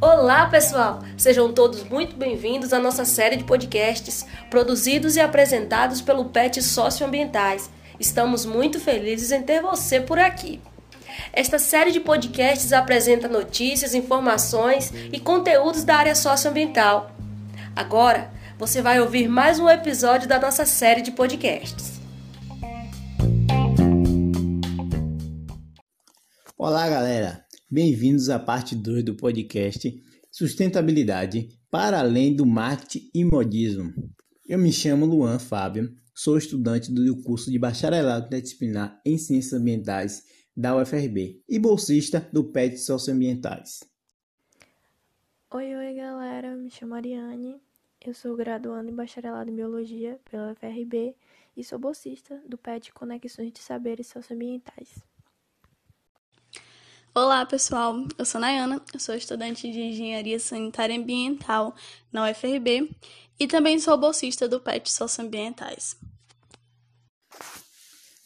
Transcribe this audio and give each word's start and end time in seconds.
Olá, 0.00 0.46
pessoal! 0.46 1.02
Sejam 1.16 1.52
todos 1.52 1.82
muito 1.84 2.16
bem-vindos 2.16 2.72
à 2.72 2.78
nossa 2.78 3.04
série 3.04 3.36
de 3.36 3.44
podcasts 3.44 4.26
produzidos 4.50 5.16
e 5.16 5.20
apresentados 5.20 6.00
pelo 6.00 6.26
PET 6.26 6.62
Socioambientais. 6.62 7.70
Estamos 7.98 8.44
muito 8.44 8.78
felizes 8.78 9.32
em 9.32 9.42
ter 9.42 9.62
você 9.62 10.00
por 10.00 10.18
aqui. 10.18 10.60
Esta 11.32 11.58
série 11.58 11.90
de 11.90 12.00
podcasts 12.00 12.72
apresenta 12.72 13.28
notícias, 13.28 13.94
informações 13.94 14.92
e 15.12 15.18
conteúdos 15.18 15.84
da 15.84 15.96
área 15.96 16.14
socioambiental. 16.14 17.10
Agora, 17.74 18.30
você 18.58 18.82
vai 18.82 19.00
ouvir 19.00 19.28
mais 19.28 19.58
um 19.58 19.68
episódio 19.68 20.28
da 20.28 20.38
nossa 20.38 20.64
série 20.64 21.02
de 21.02 21.12
podcasts. 21.12 21.93
Olá, 26.56 26.88
galera! 26.88 27.44
Bem-vindos 27.68 28.30
à 28.30 28.38
parte 28.38 28.76
2 28.76 29.04
do 29.04 29.16
podcast 29.16 29.92
Sustentabilidade 30.30 31.48
para 31.68 31.98
além 31.98 32.34
do 32.34 32.46
marketing 32.46 33.10
e 33.12 33.24
modismo. 33.24 33.92
Eu 34.46 34.60
me 34.60 34.72
chamo 34.72 35.04
Luan 35.04 35.40
Fábio, 35.40 35.92
sou 36.14 36.38
estudante 36.38 36.92
do 36.92 37.20
curso 37.24 37.50
de 37.50 37.58
Bacharelado 37.58 38.26
Interdisciplinar 38.26 39.00
em 39.04 39.18
Ciências 39.18 39.52
Ambientais 39.52 40.22
da 40.56 40.76
UFRB 40.76 41.42
e 41.48 41.58
bolsista 41.58 42.20
do 42.32 42.44
PET 42.44 42.78
Socioambientais. 42.78 43.80
Oi, 45.52 45.74
oi, 45.74 45.94
galera. 45.94 46.54
Me 46.54 46.70
chamo 46.70 46.94
Ariane. 46.94 47.60
Eu 48.00 48.14
sou 48.14 48.36
graduando 48.36 48.92
em 48.92 48.94
Bacharelado 48.94 49.50
em 49.50 49.56
Biologia 49.56 50.20
pela 50.30 50.52
UFRB 50.52 51.16
e 51.56 51.64
sou 51.64 51.80
bolsista 51.80 52.40
do 52.48 52.56
PET 52.56 52.92
Conexões 52.92 53.52
de 53.52 53.58
Saberes 53.58 54.06
Socioambientais. 54.06 55.02
Olá, 57.16 57.46
pessoal. 57.46 58.08
Eu 58.18 58.24
sou 58.24 58.40
Nayana, 58.40 58.82
eu 58.92 58.98
sou 58.98 59.14
estudante 59.14 59.70
de 59.70 59.78
Engenharia 59.78 60.36
Sanitária 60.40 60.98
Ambiental 60.98 61.72
na 62.12 62.28
UFRB 62.28 62.90
e 63.38 63.46
também 63.46 63.78
sou 63.78 63.96
bolsista 63.96 64.48
do 64.48 64.58
PET 64.58 64.90
Socioambientais. 64.90 65.96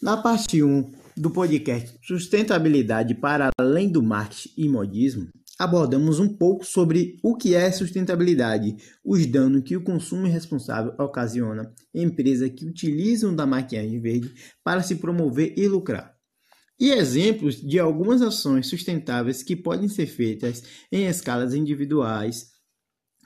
Na 0.01 0.17
parte 0.17 0.63
1 0.63 0.91
do 1.15 1.31
podcast 1.31 1.99
Sustentabilidade 2.03 3.15
para 3.15 3.51
além 3.61 3.91
do 3.91 4.03
marketing 4.03 4.55
e 4.57 4.69
modismo, 4.71 5.29
abordamos 5.59 6.19
um 6.19 6.35
pouco 6.35 6.65
sobre 6.65 7.19
o 7.23 7.37
que 7.37 7.55
é 7.55 7.71
sustentabilidade, 7.71 8.75
os 9.05 9.27
danos 9.27 9.65
que 9.65 9.77
o 9.77 9.85
consumo 9.85 10.27
irresponsável 10.27 10.95
ocasiona 10.99 11.75
em 11.95 12.05
empresas 12.05 12.49
que 12.49 12.65
utilizam 12.65 13.37
da 13.37 13.45
maquiagem 13.45 14.01
verde 14.01 14.33
para 14.65 14.83
se 14.83 14.95
promover 14.95 15.53
e 15.59 15.69
lucrar 15.69 16.18
e 16.79 16.91
exemplos 16.91 17.61
de 17.61 17.79
algumas 17.79 18.23
ações 18.23 18.69
sustentáveis 18.69 19.43
que 19.43 19.57
podem 19.57 19.89
ser 19.89 20.07
feitas 20.07 20.63
em 20.93 21.07
escalas 21.07 21.55
individuais, 21.55 22.53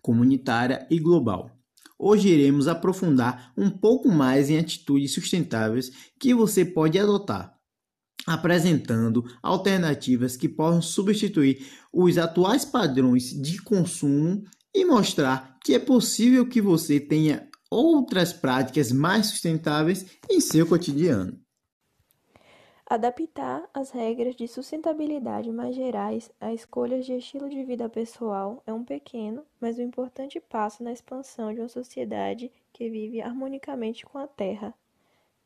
comunitária 0.00 0.86
e 0.90 0.98
global. 0.98 1.50
Hoje 1.98 2.28
iremos 2.28 2.66
aprofundar 2.66 3.52
um 3.56 3.70
pouco 3.70 4.08
mais 4.08 4.50
em 4.50 4.58
atitudes 4.58 5.12
sustentáveis 5.12 5.92
que 6.18 6.34
você 6.34 6.64
pode 6.64 6.98
adotar, 6.98 7.54
apresentando 8.26 9.22
alternativas 9.42 10.36
que 10.36 10.48
possam 10.48 10.82
substituir 10.82 11.64
os 11.92 12.18
atuais 12.18 12.64
padrões 12.64 13.30
de 13.30 13.62
consumo 13.62 14.42
e 14.74 14.84
mostrar 14.84 15.58
que 15.62 15.74
é 15.74 15.78
possível 15.78 16.48
que 16.48 16.60
você 16.60 16.98
tenha 16.98 17.48
outras 17.70 18.32
práticas 18.32 18.90
mais 18.90 19.26
sustentáveis 19.26 20.04
em 20.28 20.40
seu 20.40 20.66
cotidiano. 20.66 21.41
Adaptar 22.94 23.66
as 23.72 23.90
regras 23.90 24.36
de 24.36 24.46
sustentabilidade 24.46 25.50
mais 25.50 25.74
gerais 25.74 26.30
a 26.38 26.52
escolhas 26.52 27.06
de 27.06 27.14
estilo 27.14 27.48
de 27.48 27.64
vida 27.64 27.88
pessoal 27.88 28.62
é 28.66 28.72
um 28.74 28.84
pequeno, 28.84 29.46
mas 29.58 29.78
um 29.78 29.82
importante 29.82 30.38
passo 30.38 30.84
na 30.84 30.92
expansão 30.92 31.54
de 31.54 31.60
uma 31.60 31.70
sociedade 31.70 32.52
que 32.70 32.90
vive 32.90 33.22
harmonicamente 33.22 34.04
com 34.04 34.18
a 34.18 34.26
Terra. 34.26 34.74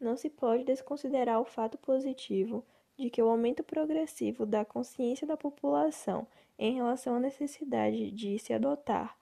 Não 0.01 0.17
se 0.17 0.29
pode 0.29 0.65
desconsiderar 0.65 1.41
o 1.41 1.45
fato 1.45 1.79
positivo 1.79 2.65
de 2.99 3.09
que 3.11 3.23
o 3.23 3.29
aumento 3.29 3.63
progressivo 3.63 4.45
da 4.45 4.65
consciência 4.65 5.25
da 5.25 5.37
população 5.37 6.27
em 6.59 6.75
relação 6.75 7.15
à 7.15 7.21
necessidade 7.21 8.11
de 8.11 8.41
se 8.41 8.53
adotar 8.53 9.17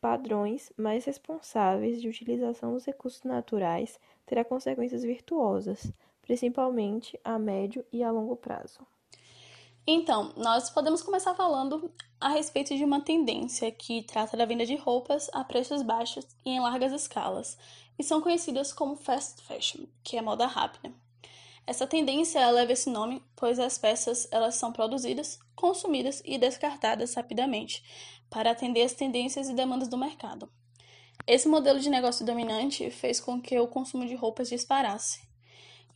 padrões 0.00 0.72
mais 0.76 1.04
responsáveis 1.04 2.02
de 2.02 2.08
utilização 2.08 2.74
dos 2.74 2.84
recursos 2.84 3.22
naturais 3.22 4.00
terá 4.26 4.44
consequências 4.44 5.04
virtuosas 5.04 5.92
principalmente 6.32 7.20
a 7.22 7.38
médio 7.38 7.84
e 7.92 8.02
a 8.02 8.10
longo 8.10 8.34
prazo. 8.34 8.86
Então, 9.86 10.32
nós 10.34 10.70
podemos 10.70 11.02
começar 11.02 11.34
falando 11.34 11.92
a 12.18 12.30
respeito 12.30 12.74
de 12.74 12.82
uma 12.82 13.02
tendência 13.02 13.70
que 13.70 14.02
trata 14.04 14.34
da 14.34 14.46
venda 14.46 14.64
de 14.64 14.74
roupas 14.74 15.28
a 15.34 15.44
preços 15.44 15.82
baixos 15.82 16.26
e 16.42 16.48
em 16.48 16.58
largas 16.58 16.90
escalas, 16.90 17.58
e 17.98 18.02
são 18.02 18.22
conhecidas 18.22 18.72
como 18.72 18.96
fast 18.96 19.42
fashion, 19.42 19.84
que 20.02 20.16
é 20.16 20.22
moda 20.22 20.46
rápida. 20.46 20.90
Essa 21.66 21.86
tendência 21.86 22.50
leva 22.50 22.72
esse 22.72 22.88
nome 22.88 23.22
pois 23.36 23.58
as 23.58 23.76
peças 23.76 24.26
elas 24.30 24.54
são 24.54 24.72
produzidas, 24.72 25.38
consumidas 25.54 26.22
e 26.24 26.38
descartadas 26.38 27.12
rapidamente 27.12 27.84
para 28.30 28.52
atender 28.52 28.84
às 28.84 28.94
tendências 28.94 29.50
e 29.50 29.52
demandas 29.52 29.88
do 29.88 29.98
mercado. 29.98 30.48
Esse 31.26 31.46
modelo 31.46 31.78
de 31.78 31.90
negócio 31.90 32.24
dominante 32.24 32.88
fez 32.88 33.20
com 33.20 33.38
que 33.38 33.58
o 33.58 33.68
consumo 33.68 34.06
de 34.06 34.14
roupas 34.14 34.48
disparasse, 34.48 35.30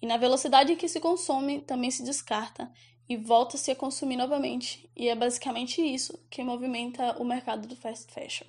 e 0.06 0.08
na 0.08 0.16
velocidade 0.16 0.76
que 0.76 0.88
se 0.88 1.00
consome, 1.00 1.60
também 1.62 1.90
se 1.90 2.04
descarta 2.04 2.70
e 3.08 3.16
volta-se 3.16 3.72
a 3.72 3.74
consumir 3.74 4.16
novamente. 4.16 4.88
E 4.94 5.08
é 5.08 5.16
basicamente 5.16 5.82
isso 5.82 6.16
que 6.30 6.44
movimenta 6.44 7.20
o 7.20 7.24
mercado 7.24 7.66
do 7.66 7.74
fast 7.74 8.12
fashion. 8.12 8.46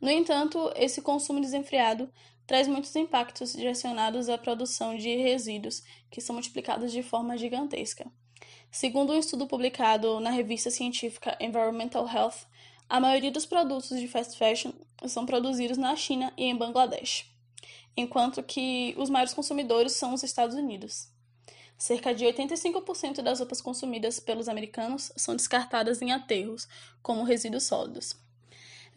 No 0.00 0.10
entanto, 0.10 0.72
esse 0.74 1.00
consumo 1.00 1.40
desenfreado 1.40 2.10
traz 2.44 2.66
muitos 2.66 2.94
impactos 2.96 3.52
direcionados 3.52 4.28
à 4.28 4.36
produção 4.36 4.96
de 4.96 5.14
resíduos, 5.14 5.84
que 6.10 6.20
são 6.20 6.34
multiplicados 6.34 6.90
de 6.90 7.04
forma 7.04 7.38
gigantesca. 7.38 8.10
Segundo 8.68 9.12
um 9.12 9.18
estudo 9.18 9.46
publicado 9.46 10.18
na 10.18 10.30
revista 10.30 10.72
científica 10.72 11.38
Environmental 11.40 12.04
Health, 12.12 12.48
a 12.88 12.98
maioria 12.98 13.30
dos 13.30 13.46
produtos 13.46 13.96
de 14.00 14.08
fast 14.08 14.36
fashion 14.36 14.72
são 15.06 15.24
produzidos 15.24 15.78
na 15.78 15.94
China 15.94 16.32
e 16.36 16.46
em 16.46 16.56
Bangladesh 16.56 17.32
enquanto 17.96 18.42
que 18.42 18.94
os 18.98 19.10
maiores 19.10 19.34
consumidores 19.34 19.92
são 19.92 20.14
os 20.14 20.22
Estados 20.22 20.56
Unidos. 20.56 21.08
Cerca 21.76 22.14
de 22.14 22.24
85% 22.24 23.20
das 23.20 23.40
roupas 23.40 23.60
consumidas 23.60 24.20
pelos 24.20 24.48
americanos 24.48 25.12
são 25.16 25.34
descartadas 25.34 26.00
em 26.00 26.12
aterros, 26.12 26.68
como 27.02 27.24
resíduos 27.24 27.64
sólidos. 27.64 28.16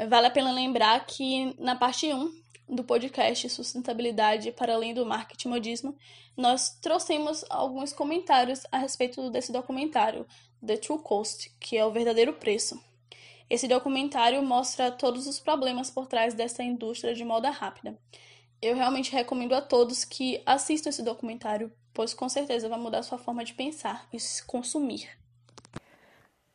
Vale 0.08 0.28
a 0.28 0.32
pena 0.32 0.52
lembrar 0.52 1.06
que 1.06 1.56
na 1.60 1.76
parte 1.76 2.14
1 2.14 2.32
do 2.70 2.84
podcast 2.84 3.50
Sustentabilidade 3.50 4.52
para 4.52 4.76
além 4.76 4.94
do 4.94 5.06
marketing 5.06 5.48
modismo, 5.48 5.96
nós 6.36 6.78
trouxemos 6.82 7.44
alguns 7.50 7.94
comentários 7.94 8.62
a 8.72 8.78
respeito 8.78 9.30
desse 9.32 9.52
documentário, 9.52 10.28
The 10.66 10.78
True 10.78 11.00
Cost, 11.00 11.52
que 11.60 11.78
é 11.78 11.86
o 11.86 11.92
verdadeiro 11.92 12.34
preço. 12.34 12.80
Esse 13.50 13.68
documentário 13.68 14.44
mostra 14.44 14.92
todos 14.92 15.26
os 15.26 15.40
problemas 15.40 15.90
por 15.90 16.06
trás 16.06 16.34
dessa 16.34 16.62
indústria 16.62 17.16
de 17.16 17.24
moda 17.24 17.50
rápida 17.50 17.98
eu 18.62 18.76
realmente 18.76 19.12
recomendo 19.12 19.54
a 19.54 19.62
todos 19.62 20.04
que 20.04 20.42
assistam 20.46 20.90
esse 20.90 21.04
documentário, 21.04 21.72
pois 21.94 22.14
com 22.14 22.28
certeza 22.28 22.70
vai 22.70 22.80
mudar 22.80 23.04
sua 23.04 23.18
forma 23.18 23.44
de 23.44 23.54
pensar 23.54 24.08
e 24.12 24.18
consumir. 24.46 25.10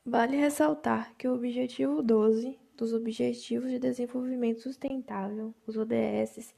Vale 0.05 0.37
ressaltar 0.37 1.15
que 1.17 1.29
o 1.29 1.35
objetivo 1.35 2.03
12 2.03 2.59
dos 2.77 2.93
Objetivos 2.93 3.71
de 3.71 3.79
Desenvolvimento 3.79 4.61
Sustentável, 4.61 5.55
os 5.67 5.77
ODS, 5.77 6.53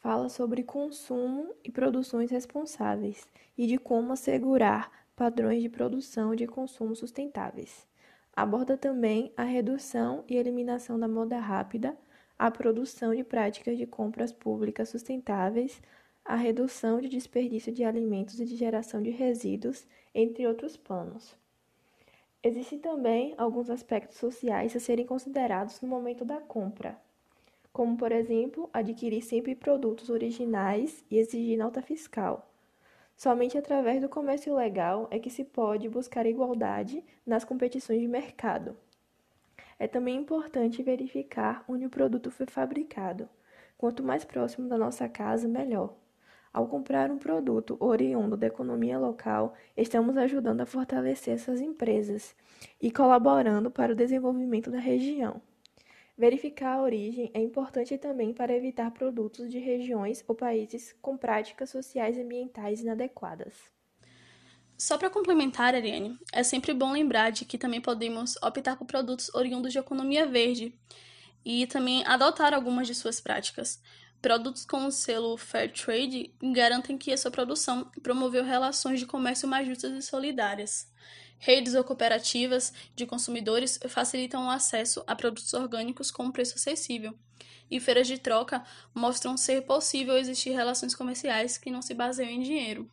fala 0.00 0.28
sobre 0.28 0.64
consumo 0.64 1.54
e 1.62 1.70
produções 1.70 2.30
responsáveis 2.30 3.26
e 3.56 3.66
de 3.66 3.78
como 3.78 4.12
assegurar 4.12 4.90
padrões 5.14 5.62
de 5.62 5.68
produção 5.68 6.34
e 6.34 6.36
de 6.36 6.46
consumo 6.46 6.96
sustentáveis. 6.96 7.86
Aborda 8.34 8.76
também 8.76 9.32
a 9.36 9.42
redução 9.42 10.24
e 10.28 10.36
eliminação 10.36 10.98
da 10.98 11.08
moda 11.08 11.38
rápida 11.38 11.96
a 12.38 12.50
produção 12.50 13.14
de 13.14 13.24
práticas 13.24 13.76
de 13.76 13.86
compras 13.86 14.32
públicas 14.32 14.88
sustentáveis, 14.88 15.82
a 16.24 16.36
redução 16.36 17.00
de 17.00 17.08
desperdício 17.08 17.72
de 17.72 17.82
alimentos 17.82 18.38
e 18.38 18.44
de 18.44 18.54
geração 18.54 19.02
de 19.02 19.10
resíduos, 19.10 19.86
entre 20.14 20.46
outros 20.46 20.76
planos. 20.76 21.34
Existem 22.42 22.78
também 22.78 23.34
alguns 23.36 23.68
aspectos 23.68 24.18
sociais 24.18 24.76
a 24.76 24.80
serem 24.80 25.04
considerados 25.04 25.80
no 25.80 25.88
momento 25.88 26.24
da 26.24 26.40
compra, 26.40 26.96
como, 27.72 27.96
por 27.96 28.12
exemplo, 28.12 28.70
adquirir 28.72 29.22
sempre 29.22 29.54
produtos 29.54 30.08
originais 30.08 31.04
e 31.10 31.18
exigir 31.18 31.58
nota 31.58 31.82
fiscal. 31.82 32.48
Somente 33.16 33.58
através 33.58 34.00
do 34.00 34.08
comércio 34.08 34.54
legal 34.54 35.08
é 35.10 35.18
que 35.18 35.28
se 35.28 35.44
pode 35.44 35.88
buscar 35.88 36.24
igualdade 36.24 37.04
nas 37.26 37.44
competições 37.44 38.00
de 38.00 38.06
mercado. 38.06 38.76
É 39.78 39.86
também 39.86 40.16
importante 40.16 40.82
verificar 40.82 41.64
onde 41.68 41.86
o 41.86 41.90
produto 41.90 42.30
foi 42.30 42.46
fabricado. 42.46 43.28
Quanto 43.76 44.02
mais 44.02 44.24
próximo 44.24 44.68
da 44.68 44.76
nossa 44.76 45.08
casa, 45.08 45.46
melhor. 45.46 45.94
Ao 46.52 46.66
comprar 46.66 47.10
um 47.10 47.18
produto 47.18 47.76
oriundo 47.78 48.36
da 48.36 48.48
economia 48.48 48.98
local, 48.98 49.54
estamos 49.76 50.16
ajudando 50.16 50.62
a 50.62 50.66
fortalecer 50.66 51.34
essas 51.34 51.60
empresas 51.60 52.34
e 52.82 52.90
colaborando 52.90 53.70
para 53.70 53.92
o 53.92 53.96
desenvolvimento 53.96 54.70
da 54.70 54.80
região. 54.80 55.40
Verificar 56.16 56.78
a 56.78 56.82
origem 56.82 57.30
é 57.32 57.40
importante 57.40 57.96
também 57.96 58.34
para 58.34 58.52
evitar 58.52 58.90
produtos 58.90 59.48
de 59.48 59.60
regiões 59.60 60.24
ou 60.26 60.34
países 60.34 60.92
com 61.00 61.16
práticas 61.16 61.70
sociais 61.70 62.16
e 62.16 62.22
ambientais 62.22 62.80
inadequadas. 62.80 63.77
Só 64.78 64.96
para 64.96 65.10
complementar, 65.10 65.74
Ariane, 65.74 66.16
é 66.32 66.44
sempre 66.44 66.72
bom 66.72 66.92
lembrar 66.92 67.30
de 67.30 67.44
que 67.44 67.58
também 67.58 67.80
podemos 67.80 68.36
optar 68.36 68.76
por 68.76 68.86
produtos 68.86 69.28
oriundos 69.34 69.72
de 69.72 69.78
economia 69.78 70.24
verde 70.24 70.72
e 71.44 71.66
também 71.66 72.06
adotar 72.06 72.54
algumas 72.54 72.86
de 72.86 72.94
suas 72.94 73.20
práticas. 73.20 73.82
Produtos 74.22 74.64
com 74.64 74.86
o 74.86 74.92
selo 74.92 75.36
Fair 75.36 75.72
Trade 75.72 76.32
garantem 76.40 76.96
que 76.96 77.12
a 77.12 77.18
sua 77.18 77.32
produção 77.32 77.90
promoveu 78.04 78.44
relações 78.44 79.00
de 79.00 79.06
comércio 79.06 79.48
mais 79.48 79.66
justas 79.66 79.92
e 79.92 80.00
solidárias. 80.00 80.88
Redes 81.40 81.74
ou 81.74 81.82
cooperativas 81.82 82.72
de 82.94 83.04
consumidores 83.04 83.80
facilitam 83.88 84.46
o 84.46 84.50
acesso 84.50 85.02
a 85.08 85.16
produtos 85.16 85.52
orgânicos 85.54 86.12
com 86.12 86.30
preço 86.30 86.54
acessível. 86.54 87.18
E 87.68 87.80
feiras 87.80 88.06
de 88.06 88.16
troca 88.16 88.64
mostram 88.94 89.36
ser 89.36 89.62
possível 89.62 90.16
existir 90.16 90.50
relações 90.50 90.94
comerciais 90.94 91.58
que 91.58 91.70
não 91.70 91.82
se 91.82 91.94
baseiam 91.94 92.30
em 92.30 92.42
dinheiro. 92.42 92.88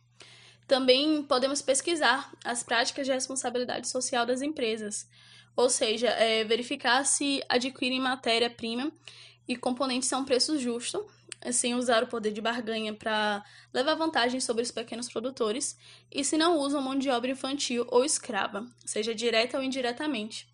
Também 0.66 1.22
podemos 1.22 1.62
pesquisar 1.62 2.32
as 2.44 2.62
práticas 2.62 3.06
de 3.06 3.12
responsabilidade 3.12 3.88
social 3.88 4.26
das 4.26 4.42
empresas, 4.42 5.08
ou 5.54 5.70
seja, 5.70 6.08
é, 6.08 6.44
verificar 6.44 7.04
se 7.04 7.42
adquirem 7.48 8.00
matéria-prima 8.00 8.90
e 9.46 9.56
componentes 9.56 10.12
a 10.12 10.18
um 10.18 10.24
preço 10.24 10.58
justo 10.58 11.06
sem 11.52 11.74
usar 11.74 12.02
o 12.02 12.06
poder 12.06 12.32
de 12.32 12.40
barganha 12.40 12.92
para 12.94 13.44
levar 13.72 13.94
vantagem 13.94 14.40
sobre 14.40 14.62
os 14.62 14.70
pequenos 14.70 15.08
produtores 15.08 15.76
e 16.10 16.24
se 16.24 16.36
não 16.36 16.58
usam 16.58 16.82
mão 16.82 16.98
de 16.98 17.10
obra 17.10 17.30
infantil 17.30 17.86
ou 17.88 18.04
escrava, 18.04 18.66
seja 18.84 19.14
direta 19.14 19.56
ou 19.56 19.62
indiretamente. 19.62 20.48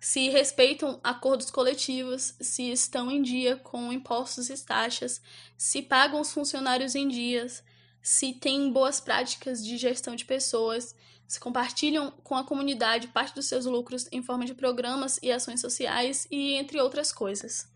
Se 0.00 0.28
respeitam 0.28 1.00
acordos 1.02 1.50
coletivos, 1.50 2.34
se 2.40 2.70
estão 2.70 3.10
em 3.10 3.20
dia 3.20 3.56
com 3.56 3.92
impostos 3.92 4.48
e 4.48 4.64
taxas, 4.64 5.20
se 5.56 5.82
pagam 5.82 6.20
os 6.20 6.32
funcionários 6.32 6.94
em 6.94 7.08
dias, 7.08 7.64
se 8.02 8.32
têm 8.32 8.72
boas 8.72 9.00
práticas 9.00 9.64
de 9.64 9.76
gestão 9.76 10.16
de 10.16 10.24
pessoas, 10.24 10.94
se 11.26 11.38
compartilham 11.38 12.10
com 12.24 12.34
a 12.34 12.44
comunidade 12.44 13.08
parte 13.08 13.34
dos 13.34 13.46
seus 13.46 13.66
lucros 13.66 14.08
em 14.10 14.22
forma 14.22 14.46
de 14.46 14.54
programas 14.54 15.18
e 15.22 15.30
ações 15.30 15.60
sociais 15.60 16.26
e 16.30 16.54
entre 16.54 16.80
outras 16.80 17.12
coisas. 17.12 17.66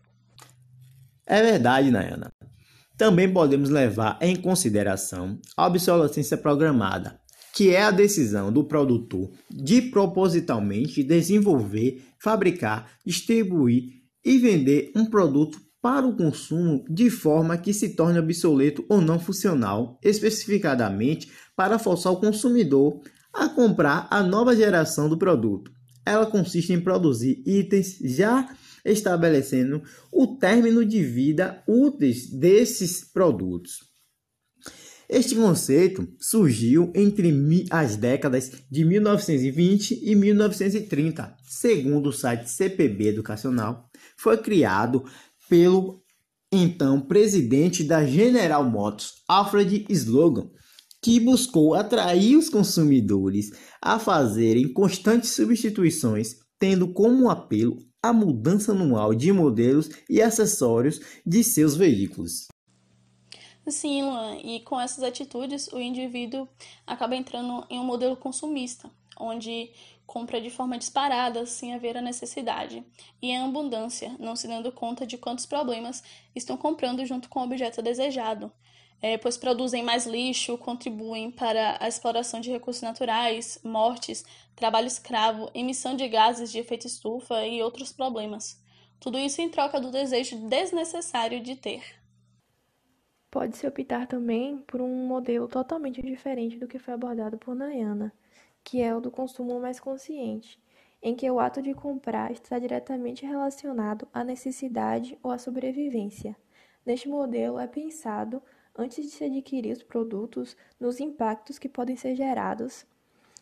É 1.25 1.41
verdade, 1.41 1.91
Nayana. 1.91 2.31
Também 2.97 3.31
podemos 3.31 3.69
levar 3.69 4.17
em 4.21 4.35
consideração 4.35 5.39
a 5.55 5.67
obsolescência 5.67 6.37
programada, 6.37 7.19
que 7.53 7.69
é 7.69 7.83
a 7.83 7.91
decisão 7.91 8.51
do 8.51 8.63
produtor 8.63 9.31
de 9.49 9.83
propositalmente 9.83 11.03
desenvolver, 11.03 12.03
fabricar, 12.19 12.91
distribuir 13.05 14.01
e 14.25 14.37
vender 14.37 14.91
um 14.95 15.05
produto 15.05 15.59
para 15.83 16.07
o 16.07 16.15
consumo 16.15 16.85
de 16.89 17.09
forma 17.09 17.57
que 17.57 17.73
se 17.73 17.89
torne 17.89 18.17
obsoleto 18.17 18.85
ou 18.87 19.01
não 19.01 19.19
funcional, 19.19 19.99
especificadamente 20.01 21.29
para 21.57 21.77
forçar 21.77 22.13
o 22.13 22.21
consumidor 22.21 23.01
a 23.33 23.49
comprar 23.49 24.07
a 24.09 24.23
nova 24.23 24.55
geração 24.55 25.09
do 25.09 25.17
produto. 25.17 25.69
Ela 26.05 26.25
consiste 26.25 26.71
em 26.71 26.79
produzir 26.79 27.43
itens 27.45 27.97
já 28.01 28.55
estabelecendo 28.85 29.83
o 30.09 30.37
término 30.37 30.85
de 30.85 31.03
vida 31.03 31.61
úteis 31.67 32.29
desses 32.29 33.03
produtos. 33.03 33.79
Este 35.09 35.35
conceito 35.35 36.07
surgiu 36.17 36.93
entre 36.95 37.29
as 37.69 37.97
décadas 37.97 38.51
de 38.71 38.85
1920 38.85 39.99
e 40.01 40.15
1930. 40.15 41.35
Segundo 41.43 42.07
o 42.07 42.13
site 42.13 42.49
CPB 42.49 43.09
Educacional, 43.09 43.89
foi 44.15 44.37
criado 44.37 45.03
pelo 45.49 46.01
então 46.51 47.01
presidente 47.01 47.83
da 47.83 48.05
General 48.05 48.63
Motors, 48.63 49.23
Alfred 49.27 49.85
Slogan, 49.89 50.49
que 51.01 51.19
buscou 51.19 51.73
atrair 51.73 52.37
os 52.37 52.49
consumidores 52.49 53.49
a 53.81 53.99
fazerem 53.99 54.71
constantes 54.71 55.31
substituições, 55.31 56.35
tendo 56.59 56.93
como 56.93 57.29
apelo 57.29 57.77
a 58.01 58.13
mudança 58.13 58.71
anual 58.71 59.15
de 59.15 59.31
modelos 59.31 59.89
e 60.09 60.21
acessórios 60.21 60.99
de 61.25 61.43
seus 61.43 61.75
veículos. 61.75 62.47
Sim, 63.67 64.03
Luan, 64.03 64.37
e 64.43 64.59
com 64.59 64.79
essas 64.79 65.03
atitudes 65.03 65.67
o 65.71 65.79
indivíduo 65.79 66.47
acaba 66.85 67.15
entrando 67.15 67.65
em 67.69 67.79
um 67.79 67.85
modelo 67.85 68.15
consumista, 68.15 68.91
onde 69.17 69.71
compra 70.05 70.41
de 70.41 70.49
forma 70.49 70.77
disparada 70.77 71.45
sem 71.45 71.73
haver 71.73 71.97
a 71.97 72.01
necessidade, 72.01 72.85
e 73.21 73.29
em 73.29 73.37
abundância, 73.37 74.15
não 74.19 74.35
se 74.35 74.47
dando 74.47 74.71
conta 74.71 75.05
de 75.05 75.17
quantos 75.17 75.45
problemas 75.45 76.03
estão 76.35 76.57
comprando 76.57 77.05
junto 77.05 77.29
com 77.29 77.39
o 77.39 77.43
objeto 77.43 77.81
desejado, 77.81 78.51
é, 79.01 79.17
pois 79.17 79.37
produzem 79.37 79.83
mais 79.83 80.05
lixo, 80.05 80.57
contribuem 80.57 81.29
para 81.29 81.77
a 81.79 81.89
exploração 81.89 82.39
de 82.39 82.49
recursos 82.49 82.81
naturais, 82.81 83.59
mortes, 83.61 84.23
trabalho 84.55 84.87
escravo, 84.87 85.51
emissão 85.53 85.93
de 85.93 86.07
gases 86.07 86.49
de 86.49 86.59
efeito 86.59 86.87
estufa 86.87 87.45
e 87.45 87.61
outros 87.61 87.91
problemas. 87.91 88.61
Tudo 89.01 89.19
isso 89.19 89.41
em 89.41 89.49
troca 89.49 89.81
do 89.81 89.91
desejo 89.91 90.47
desnecessário 90.47 91.41
de 91.41 91.57
ter. 91.57 91.83
Pode-se 93.29 93.67
optar 93.67 94.07
também 94.07 94.59
por 94.59 94.79
um 94.79 95.05
modelo 95.05 95.49
totalmente 95.49 96.01
diferente 96.01 96.57
do 96.57 96.67
que 96.67 96.79
foi 96.79 96.93
abordado 96.93 97.37
por 97.37 97.53
Nayana, 97.53 98.13
que 98.63 98.81
é 98.81 98.95
o 98.95 99.01
do 99.01 99.11
consumo 99.11 99.59
mais 99.59 99.79
consciente, 99.79 100.59
em 101.01 101.15
que 101.15 101.29
o 101.29 101.39
ato 101.39 101.61
de 101.61 101.73
comprar 101.73 102.31
está 102.31 102.57
diretamente 102.57 103.25
relacionado 103.25 104.07
à 104.13 104.23
necessidade 104.23 105.17
ou 105.21 105.31
à 105.31 105.37
sobrevivência. 105.37 106.35
Neste 106.85 107.09
modelo 107.09 107.59
é 107.59 107.67
pensado 107.67 108.41
antes 108.75 109.03
de 109.03 109.11
se 109.11 109.23
adquirir 109.23 109.71
os 109.71 109.83
produtos, 109.83 110.57
nos 110.79 110.99
impactos 110.99 111.59
que 111.59 111.69
podem 111.69 111.95
ser 111.95 112.15
gerados, 112.15 112.85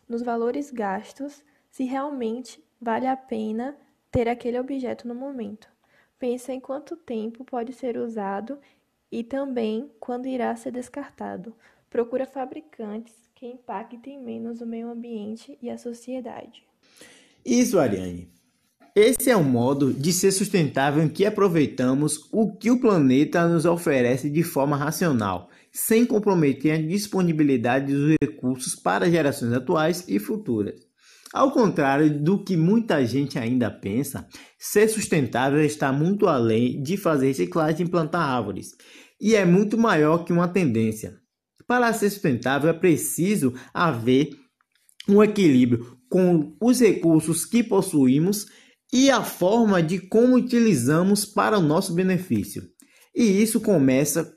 nos 0.08 0.22
valores 0.22 0.70
gastos, 0.70 1.42
se 1.70 1.84
realmente 1.84 2.62
vale 2.80 3.06
a 3.06 3.16
pena 3.16 3.76
ter 4.10 4.28
aquele 4.28 4.58
objeto 4.58 5.08
no 5.08 5.14
momento. 5.14 5.68
Pensa 6.18 6.52
em 6.52 6.60
quanto 6.60 6.96
tempo 6.96 7.44
pode 7.44 7.72
ser 7.72 7.96
usado 7.96 8.58
e 9.10 9.24
também 9.24 9.90
quando 9.98 10.26
irá 10.26 10.54
ser 10.54 10.72
descartado. 10.72 11.54
Procura 11.88 12.26
fabricantes 12.26 13.21
que 13.42 13.48
impactem 13.48 14.22
menos 14.22 14.60
o 14.60 14.66
meio 14.66 14.88
ambiente 14.88 15.58
e 15.60 15.68
a 15.68 15.76
sociedade. 15.76 16.62
Isso, 17.44 17.76
Ariane. 17.76 18.30
Esse 18.94 19.30
é 19.30 19.36
um 19.36 19.42
modo 19.42 19.92
de 19.92 20.12
ser 20.12 20.30
sustentável 20.30 21.02
em 21.02 21.08
que 21.08 21.26
aproveitamos 21.26 22.28
o 22.30 22.56
que 22.56 22.70
o 22.70 22.78
planeta 22.78 23.48
nos 23.48 23.64
oferece 23.64 24.30
de 24.30 24.44
forma 24.44 24.76
racional, 24.76 25.50
sem 25.72 26.06
comprometer 26.06 26.72
a 26.74 26.86
disponibilidade 26.86 27.92
dos 27.92 28.16
recursos 28.22 28.76
para 28.76 29.10
gerações 29.10 29.52
atuais 29.52 30.04
e 30.06 30.20
futuras. 30.20 30.78
Ao 31.34 31.50
contrário 31.50 32.22
do 32.22 32.44
que 32.44 32.56
muita 32.56 33.04
gente 33.04 33.40
ainda 33.40 33.72
pensa, 33.72 34.24
ser 34.56 34.86
sustentável 34.86 35.64
está 35.64 35.92
muito 35.92 36.28
além 36.28 36.80
de 36.80 36.96
fazer 36.96 37.26
reciclagem 37.26 37.86
e 37.86 37.90
plantar 37.90 38.20
árvores, 38.20 38.76
e 39.20 39.34
é 39.34 39.44
muito 39.44 39.76
maior 39.76 40.24
que 40.24 40.32
uma 40.32 40.46
tendência. 40.46 41.21
Para 41.66 41.92
ser 41.92 42.10
sustentável 42.10 42.70
é 42.70 42.72
preciso 42.72 43.54
haver 43.72 44.30
um 45.08 45.22
equilíbrio 45.22 45.98
com 46.08 46.54
os 46.60 46.80
recursos 46.80 47.44
que 47.44 47.62
possuímos 47.62 48.46
e 48.92 49.10
a 49.10 49.22
forma 49.22 49.82
de 49.82 49.98
como 49.98 50.36
utilizamos 50.36 51.24
para 51.24 51.58
o 51.58 51.62
nosso 51.62 51.94
benefício. 51.94 52.62
E 53.14 53.24
isso 53.42 53.60
começa 53.60 54.30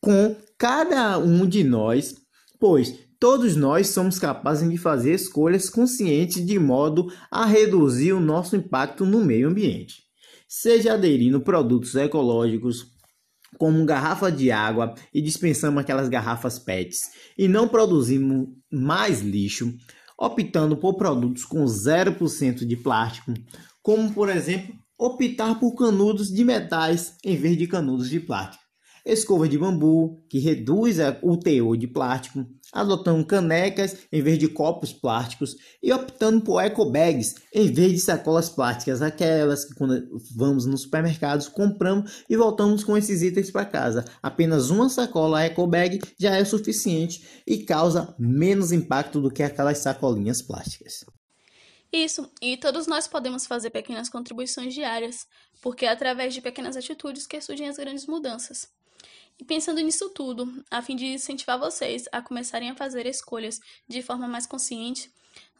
com 0.00 0.36
cada 0.58 1.18
um 1.18 1.46
de 1.46 1.64
nós, 1.64 2.14
pois 2.60 2.94
todos 3.18 3.56
nós 3.56 3.88
somos 3.88 4.18
capazes 4.18 4.68
de 4.68 4.76
fazer 4.76 5.14
escolhas 5.14 5.70
conscientes 5.70 6.44
de 6.44 6.58
modo 6.58 7.10
a 7.30 7.46
reduzir 7.46 8.12
o 8.12 8.20
nosso 8.20 8.56
impacto 8.56 9.06
no 9.06 9.24
meio 9.24 9.48
ambiente. 9.48 10.02
Seja 10.48 10.92
aderindo 10.92 11.40
produtos 11.40 11.94
ecológicos, 11.94 12.95
como 13.58 13.84
garrafa 13.84 14.30
de 14.30 14.50
água 14.50 14.94
e 15.12 15.20
dispensamos 15.20 15.80
aquelas 15.80 16.08
garrafas 16.08 16.58
PETs 16.58 17.10
e 17.36 17.48
não 17.48 17.68
produzimos 17.68 18.48
mais 18.70 19.20
lixo, 19.20 19.74
optando 20.18 20.76
por 20.76 20.96
produtos 20.96 21.44
com 21.44 21.64
0% 21.64 22.66
de 22.66 22.76
plástico, 22.76 23.32
como 23.82 24.12
por 24.12 24.28
exemplo 24.28 24.74
optar 24.98 25.60
por 25.60 25.74
canudos 25.74 26.28
de 26.28 26.44
metais 26.44 27.16
em 27.24 27.36
vez 27.36 27.56
de 27.56 27.66
canudos 27.66 28.08
de 28.08 28.20
plástico. 28.20 28.65
Escova 29.12 29.48
de 29.48 29.56
bambu, 29.56 30.20
que 30.28 30.38
reduz 30.38 30.96
o 31.22 31.38
teor 31.38 31.76
de 31.76 31.86
plástico, 31.86 32.44
adotando 32.72 33.24
canecas 33.24 33.96
em 34.12 34.20
vez 34.20 34.38
de 34.38 34.48
copos 34.48 34.92
plásticos 34.92 35.54
e 35.80 35.92
optando 35.92 36.42
por 36.42 36.60
ecobags 36.60 37.34
em 37.54 37.72
vez 37.72 37.92
de 37.92 38.00
sacolas 38.00 38.48
plásticas, 38.48 39.00
aquelas 39.00 39.64
que 39.64 39.74
quando 39.74 40.04
vamos 40.34 40.66
nos 40.66 40.82
supermercados 40.82 41.48
compramos 41.48 42.24
e 42.28 42.36
voltamos 42.36 42.82
com 42.82 42.96
esses 42.96 43.22
itens 43.22 43.50
para 43.50 43.64
casa. 43.64 44.04
Apenas 44.20 44.70
uma 44.70 44.88
sacola 44.88 45.44
ecobag 45.46 46.00
já 46.18 46.36
é 46.36 46.44
suficiente 46.44 47.42
e 47.46 47.58
causa 47.58 48.14
menos 48.18 48.72
impacto 48.72 49.20
do 49.20 49.30
que 49.30 49.42
aquelas 49.42 49.78
sacolinhas 49.78 50.42
plásticas. 50.42 51.04
Isso, 51.92 52.28
e 52.42 52.56
todos 52.56 52.86
nós 52.86 53.06
podemos 53.06 53.46
fazer 53.46 53.70
pequenas 53.70 54.08
contribuições 54.08 54.74
diárias, 54.74 55.26
porque 55.62 55.86
é 55.86 55.88
através 55.88 56.34
de 56.34 56.42
pequenas 56.42 56.76
atitudes 56.76 57.26
que 57.26 57.40
surgem 57.40 57.68
as 57.68 57.76
grandes 57.76 58.06
mudanças. 58.06 58.68
E 59.38 59.44
pensando 59.44 59.80
nisso 59.80 60.10
tudo, 60.10 60.64
a 60.70 60.80
fim 60.80 60.96
de 60.96 61.06
incentivar 61.06 61.58
vocês 61.58 62.08
a 62.10 62.22
começarem 62.22 62.70
a 62.70 62.74
fazer 62.74 63.06
escolhas 63.06 63.60
de 63.86 64.02
forma 64.02 64.26
mais 64.26 64.46
consciente, 64.46 65.10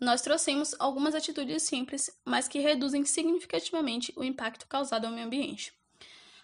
nós 0.00 0.22
trouxemos 0.22 0.74
algumas 0.78 1.14
atitudes 1.14 1.62
simples, 1.62 2.10
mas 2.24 2.48
que 2.48 2.58
reduzem 2.58 3.04
significativamente 3.04 4.12
o 4.16 4.24
impacto 4.24 4.66
causado 4.66 5.04
ao 5.04 5.12
meio 5.12 5.26
ambiente. 5.26 5.72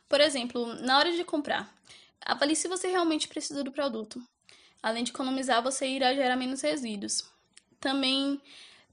Por 0.09 0.21
exemplo, 0.21 0.75
na 0.75 0.99
hora 0.99 1.12
de 1.12 1.25
comprar, 1.25 1.75
avalie 2.21 2.55
se 2.55 2.69
você 2.69 2.89
realmente 2.89 3.29
precisa 3.29 3.65
do 3.65 3.73
produto. 3.73 4.23
Além 4.83 5.05
de 5.05 5.11
economizar, 5.11 5.62
você 5.62 5.87
irá 5.87 6.15
gerar 6.15 6.37
menos 6.37 6.61
resíduos. 6.61 7.25
Também 7.81 8.41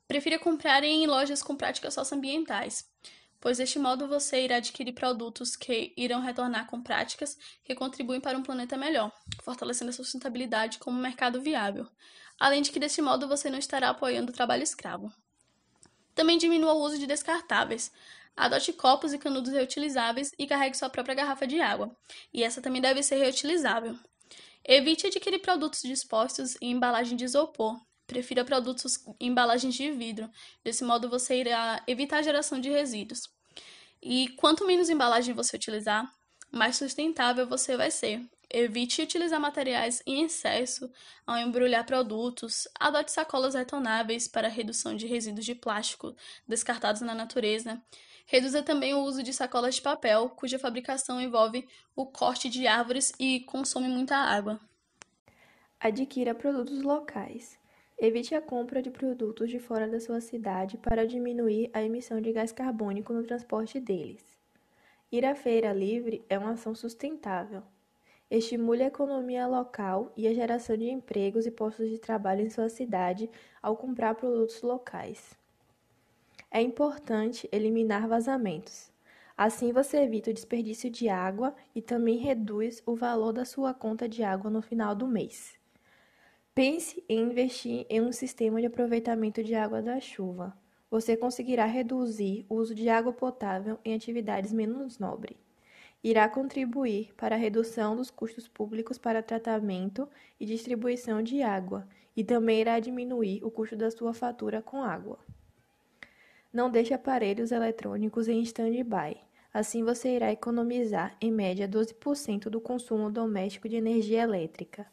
Prefira 0.09 0.39
comprar 0.39 0.83
em 0.83 1.05
lojas 1.05 1.43
com 1.43 1.55
práticas 1.55 1.93
socioambientais, 1.93 2.83
pois 3.39 3.57
deste 3.57 3.79
modo 3.79 4.07
você 4.07 4.43
irá 4.43 4.57
adquirir 4.57 4.93
produtos 4.93 5.55
que 5.55 5.93
irão 5.95 6.21
retornar 6.21 6.67
com 6.67 6.81
práticas 6.81 7.37
que 7.63 7.75
contribuem 7.75 8.19
para 8.19 8.37
um 8.37 8.43
planeta 8.43 8.77
melhor, 8.77 9.11
fortalecendo 9.43 9.89
a 9.89 9.93
sustentabilidade 9.93 10.77
como 10.79 10.99
mercado 10.99 11.41
viável, 11.41 11.87
além 12.39 12.61
de 12.61 12.71
que 12.71 12.79
deste 12.79 13.01
modo 13.01 13.27
você 13.27 13.49
não 13.49 13.59
estará 13.59 13.89
apoiando 13.89 14.31
o 14.31 14.35
trabalho 14.35 14.63
escravo. 14.63 15.11
Também 16.13 16.37
diminua 16.37 16.73
o 16.73 16.83
uso 16.83 16.99
de 16.99 17.07
descartáveis. 17.07 17.91
Adote 18.35 18.73
copos 18.73 19.13
e 19.13 19.17
canudos 19.17 19.51
reutilizáveis 19.51 20.31
e 20.37 20.47
carregue 20.47 20.77
sua 20.77 20.89
própria 20.89 21.15
garrafa 21.15 21.45
de 21.45 21.59
água, 21.59 21.95
e 22.33 22.43
essa 22.43 22.61
também 22.61 22.81
deve 22.81 23.03
ser 23.03 23.17
reutilizável. 23.17 23.97
Evite 24.63 25.07
adquirir 25.07 25.39
produtos 25.39 25.81
dispostos 25.81 26.55
em 26.61 26.71
embalagem 26.71 27.17
de 27.17 27.25
isopor, 27.25 27.79
Prefira 28.09 28.43
produtos 28.43 29.05
em 29.19 29.27
embalagens 29.27 29.75
de 29.75 29.91
vidro. 29.91 30.27
Desse 30.63 30.83
modo, 30.83 31.07
você 31.07 31.41
irá 31.41 31.83
evitar 31.85 32.17
a 32.17 32.21
geração 32.23 32.59
de 32.59 32.67
resíduos. 32.67 33.29
E 34.01 34.29
quanto 34.29 34.65
menos 34.65 34.89
embalagem 34.89 35.35
você 35.35 35.57
utilizar, 35.57 36.11
mais 36.51 36.75
sustentável 36.75 37.47
você 37.47 37.77
vai 37.77 37.91
ser. 37.91 38.27
Evite 38.49 39.03
utilizar 39.03 39.39
materiais 39.39 40.01
em 40.07 40.23
excesso 40.23 40.91
ao 41.23 41.37
embrulhar 41.37 41.85
produtos. 41.85 42.67
Adote 42.79 43.11
sacolas 43.11 43.53
retornáveis 43.53 44.27
para 44.27 44.47
redução 44.47 44.95
de 44.95 45.05
resíduos 45.05 45.45
de 45.45 45.53
plástico 45.53 46.15
descartados 46.47 47.01
na 47.01 47.13
natureza. 47.13 47.79
Reduza 48.25 48.63
também 48.63 48.95
o 48.95 49.03
uso 49.03 49.21
de 49.21 49.31
sacolas 49.31 49.75
de 49.75 49.83
papel, 49.83 50.29
cuja 50.31 50.57
fabricação 50.57 51.21
envolve 51.21 51.69
o 51.95 52.07
corte 52.07 52.49
de 52.49 52.65
árvores 52.65 53.13
e 53.19 53.41
consome 53.41 53.87
muita 53.87 54.15
água. 54.15 54.59
Adquira 55.79 56.33
produtos 56.33 56.81
locais. 56.81 57.58
Evite 58.01 58.33
a 58.33 58.41
compra 58.41 58.81
de 58.81 58.89
produtos 58.89 59.49
de 59.49 59.59
fora 59.59 59.85
da 59.85 59.99
sua 59.99 60.21
cidade 60.21 60.77
para 60.77 61.05
diminuir 61.05 61.69
a 61.73 61.83
emissão 61.83 62.21
de 62.21 62.31
gás 62.31 62.49
carbônico 62.49 63.11
no 63.11 63.23
transporte 63.23 63.77
deles. 63.77 64.23
Ir 65.11 65.25
à 65.25 65.35
feira 65.35 65.73
livre 65.73 66.23
é 66.29 66.39
uma 66.39 66.51
ação 66.51 66.73
sustentável. 66.73 67.61
Estimule 68.31 68.83
a 68.83 68.87
economia 68.87 69.45
local 69.45 70.13
e 70.15 70.29
a 70.29 70.33
geração 70.33 70.77
de 70.77 70.89
empregos 70.89 71.45
e 71.45 71.51
postos 71.51 71.89
de 71.89 71.97
trabalho 71.97 72.39
em 72.39 72.49
sua 72.49 72.69
cidade 72.69 73.29
ao 73.61 73.75
comprar 73.75 74.15
produtos 74.15 74.61
locais. 74.61 75.37
É 76.49 76.61
importante 76.61 77.49
eliminar 77.51 78.07
vazamentos. 78.07 78.89
Assim 79.35 79.73
você 79.73 79.97
evita 79.97 80.31
o 80.31 80.33
desperdício 80.33 80.89
de 80.89 81.09
água 81.09 81.53
e 81.75 81.81
também 81.81 82.17
reduz 82.17 82.81
o 82.85 82.95
valor 82.95 83.33
da 83.33 83.43
sua 83.43 83.73
conta 83.73 84.07
de 84.07 84.23
água 84.23 84.49
no 84.49 84.61
final 84.61 84.95
do 84.95 85.05
mês. 85.05 85.58
Pense 86.59 87.01
em 87.07 87.21
investir 87.21 87.85
em 87.89 88.01
um 88.01 88.11
sistema 88.11 88.59
de 88.59 88.67
aproveitamento 88.67 89.41
de 89.41 89.55
água 89.55 89.81
da 89.81 89.97
chuva. 90.01 90.53
Você 90.91 91.15
conseguirá 91.15 91.63
reduzir 91.63 92.45
o 92.49 92.55
uso 92.55 92.75
de 92.75 92.89
água 92.89 93.13
potável 93.13 93.79
em 93.85 93.95
atividades 93.95 94.51
menos 94.51 94.99
nobres. 94.99 95.37
Irá 96.03 96.27
contribuir 96.27 97.13
para 97.15 97.35
a 97.35 97.37
redução 97.37 97.95
dos 97.95 98.11
custos 98.11 98.45
públicos 98.45 98.97
para 98.97 99.23
tratamento 99.23 100.05
e 100.37 100.45
distribuição 100.45 101.23
de 101.23 101.41
água 101.41 101.87
e 102.13 102.25
também 102.25 102.59
irá 102.59 102.77
diminuir 102.81 103.41
o 103.41 103.49
custo 103.49 103.77
da 103.77 103.89
sua 103.89 104.13
fatura 104.13 104.61
com 104.61 104.83
água. 104.83 105.17
Não 106.51 106.69
deixe 106.69 106.93
aparelhos 106.93 107.53
eletrônicos 107.53 108.27
em 108.27 108.41
stand-by. 108.41 109.15
Assim 109.53 109.81
você 109.81 110.13
irá 110.13 110.29
economizar, 110.29 111.15
em 111.21 111.31
média, 111.31 111.69
12% 111.69 112.49
do 112.49 112.59
consumo 112.59 113.09
doméstico 113.09 113.69
de 113.69 113.77
energia 113.77 114.23
elétrica. 114.23 114.85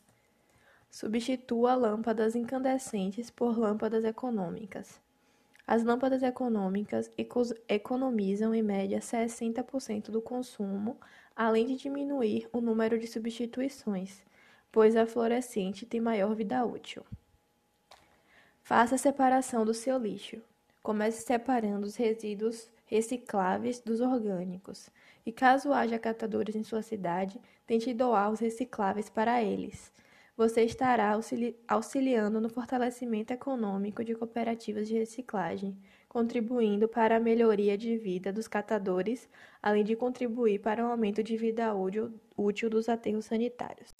Substitua 0.97 1.75
lâmpadas 1.75 2.35
incandescentes 2.35 3.29
por 3.29 3.59
lâmpadas 3.59 4.03
econômicas. 4.03 4.99
As 5.67 5.85
lâmpadas 5.85 6.23
econômicas 6.23 7.11
economizam 7.69 8.55
em 8.55 8.62
média 8.62 8.99
60% 8.99 10.11
do 10.11 10.23
consumo, 10.23 10.97
além 11.37 11.67
de 11.67 11.76
diminuir 11.76 12.49
o 12.50 12.62
número 12.62 12.99
de 12.99 13.07
substituições, 13.07 14.23
pois 14.73 14.97
a 14.97 15.05
fluorescente 15.05 15.85
tem 15.85 16.00
maior 16.00 16.35
vida 16.35 16.65
útil. 16.65 17.05
Faça 18.62 18.95
a 18.95 18.99
separação 18.99 19.67
do 19.67 19.75
seu 19.75 19.99
lixo. 19.99 20.41
Comece 20.83 21.26
separando 21.26 21.87
os 21.87 21.97
resíduos 21.97 22.71
recicláveis 22.87 23.81
dos 23.81 24.00
orgânicos. 24.00 24.88
E 25.26 25.31
caso 25.31 25.75
haja 25.75 25.99
catadores 25.99 26.57
em 26.57 26.62
sua 26.62 26.81
cidade, 26.81 27.38
tente 27.67 27.93
doar 27.93 28.31
os 28.31 28.41
recicláveis 28.41 29.11
para 29.11 29.43
eles 29.43 29.95
você 30.37 30.62
estará 30.62 31.12
auxili 31.12 31.57
auxiliando 31.66 32.40
no 32.40 32.49
fortalecimento 32.49 33.33
econômico 33.33 34.05
de 34.05 34.14
cooperativas 34.14 34.87
de 34.87 34.95
reciclagem, 34.95 35.76
contribuindo 36.09 36.87
para 36.87 37.16
a 37.16 37.21
melhoria 37.21 37.76
de 37.78 37.97
vida 37.97 38.33
dos 38.33 38.47
catadores, 38.47 39.28
além 39.62 39.83
de 39.83 39.97
contribuir 39.97 40.61
para 40.61 40.85
o 40.85 40.90
aumento 40.90 41.23
de 41.23 41.37
vida 41.37 41.75
útil, 41.75 42.12
útil 42.37 42.69
dos 42.69 42.88
aterros 42.88 43.25
sanitários. 43.25 43.90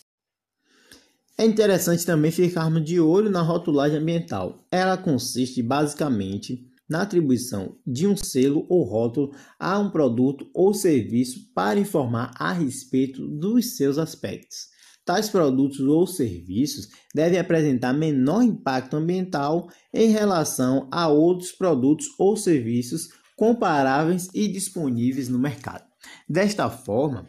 É 1.39 1.45
interessante 1.45 2.05
também 2.05 2.31
ficarmos 2.31 2.85
de 2.85 2.99
olho 2.99 3.31
na 3.31 3.43
rotulagem 3.43 3.99
ambiental. 3.99 4.67
Ela 4.71 4.97
consiste 4.97 5.63
basicamente 5.63 6.67
na 6.89 7.03
atribuição 7.03 7.77
de 7.87 8.07
um 8.07 8.17
selo 8.17 8.65
ou 8.69 8.85
rótulo 8.85 9.35
a 9.59 9.79
um 9.79 9.91
produto 9.91 10.49
ou 10.55 10.73
serviço 10.73 11.53
para 11.55 11.79
informar 11.79 12.33
a 12.39 12.53
respeito 12.53 13.27
dos 13.27 13.77
seus 13.77 13.99
aspectos. 13.99 14.76
Tais 15.07 15.29
produtos 15.29 15.79
ou 15.79 16.05
serviços 16.05 16.89
devem 17.15 17.39
apresentar 17.39 17.93
menor 17.93 18.43
impacto 18.43 18.97
ambiental 18.97 19.71
em 19.95 20.11
relação 20.11 20.89
a 20.91 21.07
outros 21.07 21.53
produtos 21.53 22.09
ou 22.19 22.37
serviços 22.37 23.09
comparáveis 23.37 24.29
e 24.35 24.49
disponíveis 24.49 25.29
no 25.29 25.39
mercado. 25.39 25.85
Desta 26.29 26.69
forma, 26.69 27.29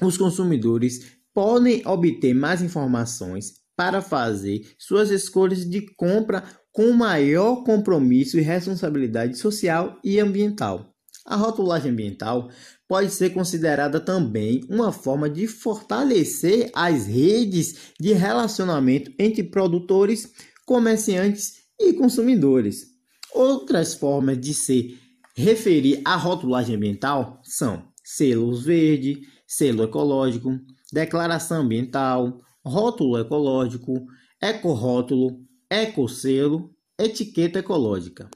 os 0.00 0.16
consumidores 0.16 1.18
podem 1.34 1.82
obter 1.84 2.32
mais 2.32 2.62
informações 2.62 3.54
para 3.76 4.00
fazer 4.00 4.62
suas 4.78 5.10
escolhas 5.10 5.68
de 5.68 5.92
compra 5.96 6.44
com 6.70 6.92
maior 6.92 7.64
compromisso 7.64 8.38
e 8.38 8.42
responsabilidade 8.42 9.36
social 9.36 9.98
e 10.04 10.20
ambiental. 10.20 10.94
A 11.26 11.34
rotulagem 11.34 11.90
ambiental 11.90 12.48
pode 12.90 13.12
ser 13.12 13.30
considerada 13.30 14.00
também 14.00 14.64
uma 14.68 14.90
forma 14.90 15.30
de 15.30 15.46
fortalecer 15.46 16.72
as 16.74 17.06
redes 17.06 17.92
de 18.00 18.12
relacionamento 18.12 19.12
entre 19.16 19.44
produtores, 19.44 20.28
comerciantes 20.66 21.60
e 21.78 21.92
consumidores. 21.92 22.88
Outras 23.32 23.94
formas 23.94 24.40
de 24.40 24.52
se 24.52 24.98
referir 25.36 26.02
à 26.04 26.16
rotulagem 26.16 26.74
ambiental 26.74 27.40
são 27.44 27.84
selos 28.02 28.64
verde, 28.64 29.20
selo 29.46 29.84
ecológico, 29.84 30.58
declaração 30.92 31.62
ambiental, 31.62 32.40
rótulo 32.66 33.20
ecológico, 33.20 34.04
ecorótulo, 34.42 35.38
ecoselo, 35.70 36.74
etiqueta 36.98 37.60
ecológica. 37.60 38.28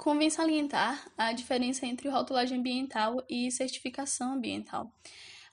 Convém 0.00 0.30
salientar 0.30 1.12
a 1.14 1.30
diferença 1.30 1.84
entre 1.84 2.08
rotulagem 2.08 2.58
ambiental 2.58 3.22
e 3.28 3.50
certificação 3.50 4.32
ambiental. 4.32 4.90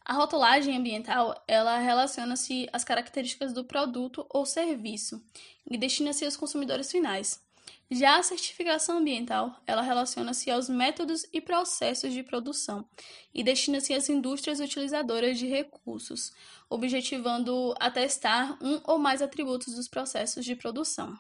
A 0.06 0.14
rotulagem 0.14 0.78
ambiental, 0.78 1.44
ela 1.46 1.78
relaciona-se 1.80 2.66
às 2.72 2.86
características 2.86 3.52
do 3.52 3.66
produto 3.66 4.26
ou 4.30 4.46
serviço 4.46 5.22
e 5.70 5.78
destina-se 5.78 6.24
aos 6.24 6.38
consumidores 6.38 6.90
finais. 6.90 7.44
Já 7.92 8.20
a 8.20 8.24
certificação 8.24 9.00
ambiental, 9.00 9.54
ela 9.68 9.82
relaciona-se 9.82 10.50
aos 10.50 10.70
métodos 10.70 11.26
e 11.34 11.42
processos 11.42 12.14
de 12.14 12.24
produção 12.24 12.88
e 13.34 13.44
destina-se 13.44 13.94
às 13.94 14.08
indústrias 14.08 14.62
utilizadoras 14.62 15.38
de 15.38 15.46
recursos, 15.46 16.32
objetivando 16.70 17.76
atestar 17.82 18.58
um 18.64 18.80
ou 18.86 18.98
mais 18.98 19.22
atributos 19.22 19.76
dos 19.76 19.90
processos 19.90 20.46
de 20.46 20.56
produção. 20.56 21.20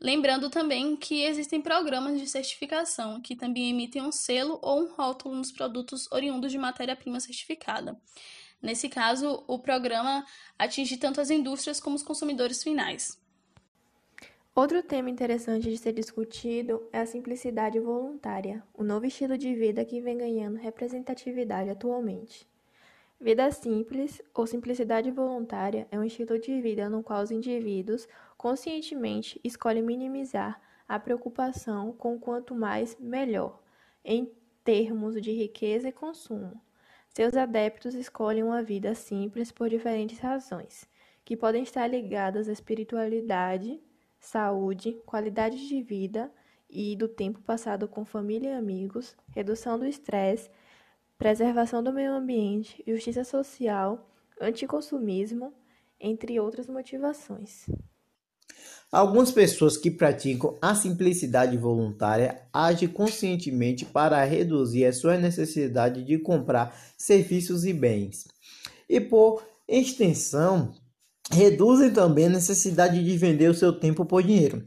Lembrando 0.00 0.48
também 0.48 0.94
que 0.94 1.24
existem 1.24 1.60
programas 1.60 2.20
de 2.20 2.26
certificação 2.28 3.20
que 3.20 3.34
também 3.34 3.70
emitem 3.70 4.02
um 4.02 4.12
selo 4.12 4.58
ou 4.62 4.82
um 4.82 4.92
rótulo 4.94 5.34
nos 5.34 5.50
produtos 5.50 6.10
oriundos 6.12 6.52
de 6.52 6.58
matéria-prima 6.58 7.18
certificada. 7.18 8.00
Nesse 8.62 8.88
caso, 8.88 9.42
o 9.46 9.58
programa 9.58 10.24
atinge 10.56 10.96
tanto 10.96 11.20
as 11.20 11.30
indústrias 11.30 11.80
como 11.80 11.96
os 11.96 12.02
consumidores 12.02 12.62
finais. 12.62 13.20
Outro 14.54 14.82
tema 14.82 15.10
interessante 15.10 15.70
de 15.70 15.76
ser 15.76 15.92
discutido 15.92 16.88
é 16.92 16.98
a 16.98 17.06
simplicidade 17.06 17.78
voluntária, 17.78 18.62
o 18.74 18.82
novo 18.82 19.06
estilo 19.06 19.38
de 19.38 19.54
vida 19.54 19.84
que 19.84 20.00
vem 20.00 20.18
ganhando 20.18 20.56
representatividade 20.56 21.70
atualmente. 21.70 22.46
Vida 23.20 23.50
simples 23.50 24.22
ou 24.32 24.46
simplicidade 24.46 25.10
voluntária 25.10 25.88
é 25.90 25.98
um 25.98 26.04
estilo 26.04 26.38
de 26.38 26.60
vida 26.60 26.88
no 26.88 27.02
qual 27.02 27.20
os 27.20 27.32
indivíduos 27.32 28.06
conscientemente 28.36 29.40
escolhem 29.42 29.82
minimizar 29.82 30.60
a 30.86 31.00
preocupação 31.00 31.92
com 31.92 32.16
quanto 32.16 32.54
mais 32.54 32.96
melhor, 33.00 33.60
em 34.04 34.32
termos 34.62 35.20
de 35.20 35.32
riqueza 35.32 35.88
e 35.88 35.92
consumo. 35.92 36.62
Seus 37.08 37.36
adeptos 37.36 37.96
escolhem 37.96 38.44
uma 38.44 38.62
vida 38.62 38.94
simples 38.94 39.50
por 39.50 39.68
diferentes 39.68 40.20
razões, 40.20 40.88
que 41.24 41.36
podem 41.36 41.64
estar 41.64 41.88
ligadas 41.88 42.48
à 42.48 42.52
espiritualidade, 42.52 43.82
saúde, 44.20 44.92
qualidade 45.04 45.66
de 45.66 45.82
vida 45.82 46.32
e 46.70 46.94
do 46.94 47.08
tempo 47.08 47.40
passado 47.40 47.88
com 47.88 48.04
família 48.04 48.50
e 48.50 48.54
amigos, 48.54 49.16
redução 49.30 49.76
do 49.76 49.86
estresse, 49.86 50.48
preservação 51.18 51.82
do 51.82 51.92
meio 51.92 52.12
ambiente, 52.12 52.82
justiça 52.86 53.24
social, 53.24 54.08
anticonsumismo, 54.40 55.52
entre 56.00 56.38
outras 56.38 56.68
motivações. 56.68 57.66
Algumas 58.90 59.30
pessoas 59.30 59.76
que 59.76 59.90
praticam 59.90 60.56
a 60.62 60.74
simplicidade 60.74 61.56
voluntária 61.58 62.40
agem 62.52 62.88
conscientemente 62.88 63.84
para 63.84 64.24
reduzir 64.24 64.86
a 64.86 64.92
sua 64.92 65.18
necessidade 65.18 66.04
de 66.04 66.18
comprar 66.18 66.74
serviços 66.96 67.66
e 67.66 67.72
bens. 67.72 68.26
E 68.88 68.98
por 68.98 69.42
extensão, 69.68 70.72
reduzem 71.30 71.92
também 71.92 72.26
a 72.26 72.30
necessidade 72.30 73.04
de 73.04 73.18
vender 73.18 73.50
o 73.50 73.54
seu 73.54 73.78
tempo 73.78 74.06
por 74.06 74.22
dinheiro. 74.22 74.66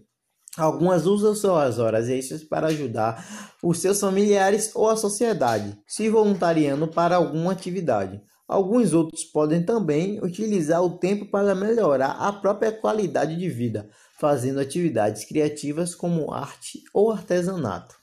Algumas 0.57 1.05
usam 1.05 1.33
suas 1.33 1.79
horas 1.79 2.09
extras 2.09 2.43
para 2.43 2.67
ajudar 2.67 3.55
os 3.63 3.77
seus 3.77 3.99
familiares 3.99 4.71
ou 4.75 4.89
a 4.89 4.97
sociedade, 4.97 5.77
se 5.87 6.09
voluntariando 6.09 6.89
para 6.89 7.15
alguma 7.15 7.53
atividade. 7.53 8.21
Alguns 8.45 8.91
outros 8.91 9.23
podem 9.23 9.63
também 9.63 10.19
utilizar 10.21 10.83
o 10.83 10.97
tempo 10.97 11.25
para 11.25 11.55
melhorar 11.55 12.17
a 12.19 12.33
própria 12.33 12.69
qualidade 12.69 13.37
de 13.37 13.49
vida, 13.49 13.89
fazendo 14.19 14.59
atividades 14.59 15.23
criativas 15.23 15.95
como 15.95 16.33
arte 16.33 16.83
ou 16.93 17.09
artesanato. 17.09 17.95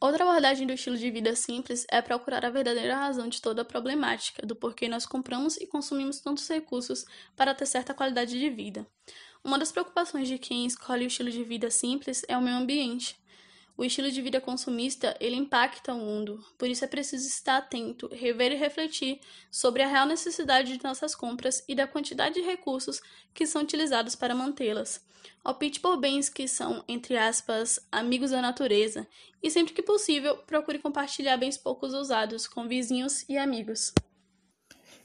Outra 0.00 0.24
abordagem 0.24 0.66
do 0.66 0.72
estilo 0.72 0.96
de 0.98 1.08
vida 1.12 1.36
simples 1.36 1.86
é 1.88 2.02
procurar 2.02 2.44
a 2.44 2.50
verdadeira 2.50 2.96
razão 2.96 3.28
de 3.28 3.40
toda 3.40 3.62
a 3.62 3.64
problemática, 3.64 4.44
do 4.44 4.56
porquê 4.56 4.88
nós 4.88 5.06
compramos 5.06 5.56
e 5.56 5.68
consumimos 5.68 6.18
tantos 6.18 6.48
recursos 6.48 7.04
para 7.36 7.54
ter 7.54 7.66
certa 7.66 7.94
qualidade 7.94 8.36
de 8.36 8.50
vida. 8.50 8.84
Uma 9.44 9.58
das 9.58 9.72
preocupações 9.72 10.28
de 10.28 10.38
quem 10.38 10.64
escolhe 10.64 11.04
o 11.04 11.08
estilo 11.08 11.30
de 11.30 11.42
vida 11.42 11.68
simples 11.68 12.22
é 12.28 12.36
o 12.36 12.40
meio 12.40 12.56
ambiente. 12.56 13.20
O 13.76 13.84
estilo 13.84 14.10
de 14.10 14.22
vida 14.22 14.40
consumista, 14.40 15.16
ele 15.18 15.34
impacta 15.34 15.92
o 15.92 15.98
mundo, 15.98 16.44
por 16.56 16.68
isso 16.68 16.84
é 16.84 16.88
preciso 16.88 17.26
estar 17.26 17.56
atento, 17.56 18.06
rever 18.12 18.52
e 18.52 18.56
refletir 18.56 19.18
sobre 19.50 19.82
a 19.82 19.88
real 19.88 20.06
necessidade 20.06 20.76
de 20.76 20.84
nossas 20.84 21.14
compras 21.14 21.64
e 21.66 21.74
da 21.74 21.86
quantidade 21.86 22.34
de 22.34 22.42
recursos 22.42 23.00
que 23.34 23.46
são 23.46 23.62
utilizados 23.62 24.14
para 24.14 24.34
mantê-las. 24.34 25.04
Opte 25.44 25.80
por 25.80 25.96
bens 25.96 26.28
que 26.28 26.46
são, 26.46 26.84
entre 26.86 27.16
aspas, 27.16 27.80
amigos 27.90 28.30
da 28.30 28.40
natureza 28.40 29.08
e 29.42 29.50
sempre 29.50 29.72
que 29.72 29.82
possível, 29.82 30.36
procure 30.38 30.78
compartilhar 30.78 31.36
bens 31.36 31.56
poucos 31.56 31.94
usados 31.94 32.46
com 32.46 32.68
vizinhos 32.68 33.24
e 33.28 33.36
amigos. 33.36 33.92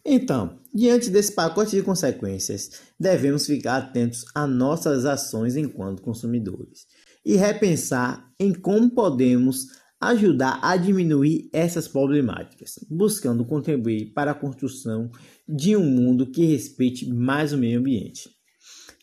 Então, 0.10 0.58
diante 0.74 1.10
desse 1.10 1.34
pacote 1.36 1.76
de 1.76 1.84
consequências, 1.84 2.72
devemos 2.98 3.46
ficar 3.46 3.76
atentos 3.76 4.24
a 4.34 4.48
nossas 4.48 5.04
ações 5.04 5.58
enquanto 5.58 6.02
consumidores 6.02 6.88
e 7.26 7.36
repensar 7.36 8.26
em 8.39 8.54
como 8.54 8.89
podemos 8.89 9.65
ajudar 10.00 10.62
a 10.62 10.78
diminuir 10.78 11.50
essas 11.52 11.89
problemáticas, 11.89 12.80
buscando 12.89 13.43
contribuir 13.43 14.13
para 14.13 14.32
a 14.32 14.34
construção 14.34 15.12
de 15.46 15.76
um 15.76 15.84
mundo 15.84 16.32
que 16.32 16.46
respeite 16.46 17.06
mais 17.10 17.52
o 17.52 17.58
meio 17.58 17.80
ambiente. 17.80 18.30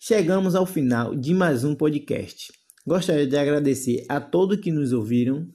Chegamos 0.00 0.54
ao 0.54 0.64
final 0.64 1.14
de 1.14 1.34
mais 1.34 1.64
um 1.64 1.74
podcast. 1.74 2.50
Gostaria 2.86 3.26
de 3.26 3.36
agradecer 3.36 4.06
a 4.08 4.22
todos 4.22 4.58
que 4.58 4.72
nos 4.72 4.90
ouviram 4.90 5.46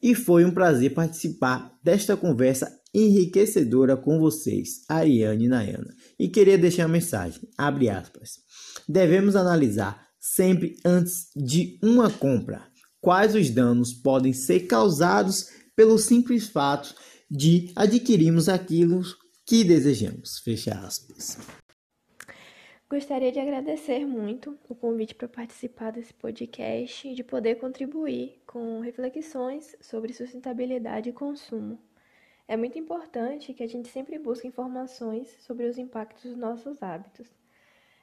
e 0.00 0.14
foi 0.14 0.44
um 0.44 0.52
prazer 0.52 0.94
participar 0.94 1.76
desta 1.82 2.16
conversa 2.16 2.83
enriquecedora 2.94 3.96
com 3.96 4.18
vocês, 4.18 4.84
Ariane 4.88 5.46
e 5.46 5.48
Nayana. 5.48 5.94
E 6.18 6.28
queria 6.28 6.56
deixar 6.56 6.84
uma 6.84 6.92
mensagem, 6.92 7.42
abre 7.58 7.88
aspas. 7.88 8.38
Devemos 8.88 9.34
analisar 9.34 10.06
sempre 10.18 10.76
antes 10.84 11.28
de 11.34 11.78
uma 11.82 12.10
compra. 12.10 12.66
Quais 13.00 13.34
os 13.34 13.50
danos 13.50 13.92
podem 13.92 14.32
ser 14.32 14.60
causados 14.60 15.50
pelo 15.76 15.98
simples 15.98 16.48
fato 16.48 16.94
de 17.30 17.72
adquirirmos 17.76 18.48
aquilo 18.48 19.02
que 19.44 19.64
desejamos? 19.64 20.38
Fecha 20.38 20.72
aspas. 20.72 21.36
Gostaria 22.88 23.32
de 23.32 23.40
agradecer 23.40 24.06
muito 24.06 24.56
o 24.68 24.74
convite 24.74 25.14
para 25.14 25.26
participar 25.26 25.90
desse 25.90 26.14
podcast 26.14 27.08
e 27.08 27.14
de 27.14 27.24
poder 27.24 27.56
contribuir 27.56 28.40
com 28.46 28.78
reflexões 28.80 29.74
sobre 29.80 30.12
sustentabilidade 30.12 31.08
e 31.08 31.12
consumo. 31.12 31.78
É 32.46 32.56
muito 32.56 32.78
importante 32.78 33.54
que 33.54 33.62
a 33.62 33.66
gente 33.66 33.88
sempre 33.88 34.18
busque 34.18 34.46
informações 34.46 35.34
sobre 35.40 35.66
os 35.66 35.78
impactos 35.78 36.24
dos 36.24 36.36
nossos 36.36 36.82
hábitos. 36.82 37.26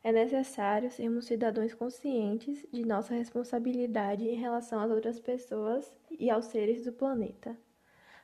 É 0.04 0.12
necessário 0.12 0.90
sermos 0.90 1.26
cidadãos 1.26 1.76
conscientes 1.76 2.66
de 2.72 2.84
nossa 2.84 3.14
responsabilidade 3.14 4.28
em 4.28 4.36
relação 4.36 4.80
às 4.80 4.90
outras 4.90 5.20
pessoas 5.20 5.94
e 6.10 6.28
aos 6.30 6.46
seres 6.46 6.84
do 6.84 6.92
planeta. 6.92 7.56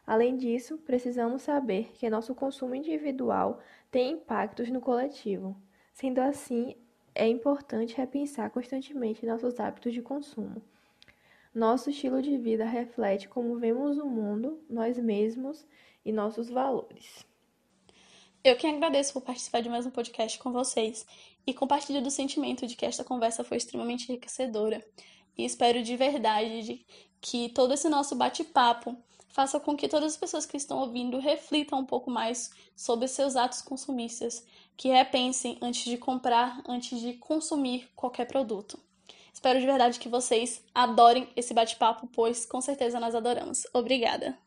Além 0.08 0.38
disso, 0.38 0.80
precisamos 0.80 1.44
saber 1.44 1.92
que 1.94 2.10
nosso 2.10 2.34
consumo 2.34 2.74
individual 2.74 3.60
tem 3.92 4.14
impactos 4.14 4.70
no 4.70 4.82
coletivo. 4.82 5.56
Sendo 5.94 6.20
assim, 6.20 6.76
é 7.14 7.28
importante 7.28 7.96
repensar 7.96 8.50
constantemente 8.50 9.26
nossos 9.26 9.60
hábitos 9.60 9.94
de 9.94 10.02
consumo. 10.02 10.64
Nosso 11.54 11.90
estilo 11.90 12.22
de 12.22 12.38
vida 12.38 12.66
reflete 12.66 13.28
como 13.28 13.58
vemos 13.58 13.98
o 13.98 14.06
mundo, 14.06 14.64
nós 14.70 14.98
mesmos 14.98 15.66
e 16.08 16.12
nossos 16.14 16.50
valores. 16.50 17.26
Eu 18.42 18.56
que 18.56 18.66
agradeço 18.66 19.12
por 19.12 19.22
participar 19.22 19.62
de 19.62 19.68
mais 19.68 19.86
um 19.86 19.92
podcast 19.92 20.40
com 20.40 20.54
vocês 20.54 21.06
e 21.46 21.54
compartilho 21.54 22.02
do 22.02 22.10
sentimento 22.10 22.66
de 22.66 22.78
que 22.78 22.86
esta 22.86 23.04
conversa 23.04 23.44
foi 23.44 23.58
extremamente 23.58 24.10
enriquecedora. 24.10 24.84
E 25.38 25.44
espero 25.44 25.84
de 25.84 25.98
verdade 25.98 26.86
que 27.20 27.50
todo 27.50 27.74
esse 27.74 27.90
nosso 27.90 28.16
bate-papo 28.16 28.96
faça 29.28 29.60
com 29.60 29.76
que 29.76 29.90
todas 29.90 30.14
as 30.14 30.18
pessoas 30.18 30.46
que 30.46 30.56
estão 30.56 30.80
ouvindo 30.80 31.20
reflitam 31.20 31.80
um 31.80 31.86
pouco 31.86 32.10
mais 32.10 32.52
sobre 32.74 33.08
seus 33.10 33.36
atos 33.36 33.62
consumistas, 33.62 34.46
que 34.78 34.88
repensem 34.88 35.58
antes 35.62 35.84
de 35.84 35.98
comprar, 35.98 36.64
antes 36.68 37.02
de 37.02 37.16
consumir 37.16 37.90
qualquer 37.96 38.26
produto. 38.26 38.80
Espero 39.34 39.60
de 39.60 39.66
verdade 39.66 40.00
que 40.00 40.10
vocês 40.10 40.64
adorem 40.74 41.28
esse 41.36 41.54
bate-papo, 41.54 42.08
pois 42.08 42.46
com 42.46 42.62
certeza 42.62 43.00
nós 43.00 43.14
adoramos. 43.14 43.68
Obrigada! 43.74 44.47